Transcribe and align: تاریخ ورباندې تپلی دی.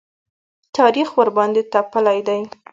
تاریخ 0.77 1.09
ورباندې 1.19 1.61
تپلی 1.73 2.19
دی. 2.27 2.39